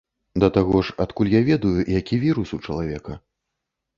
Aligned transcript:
Да 0.43 0.47
таго 0.55 0.79
ж 0.87 0.95
адкуль 1.05 1.29
я 1.33 1.41
ведаю, 1.49 1.75
які 1.99 2.19
вірус 2.23 2.55
у 2.57 2.61
чалавека? 2.65 3.19